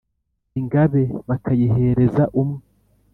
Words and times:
Ingabe 0.59 1.01
bakayihereza 1.27 2.23
umwe 2.41 2.61